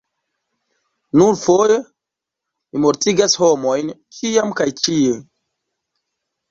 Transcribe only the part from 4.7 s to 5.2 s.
ĉie."